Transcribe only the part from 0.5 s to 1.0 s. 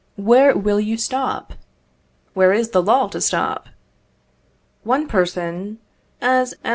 will you